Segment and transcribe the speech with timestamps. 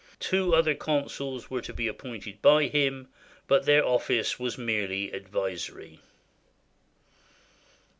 [0.19, 3.07] Two other consuls were to be appointed by him,
[3.45, 5.99] but their office was merely advisory.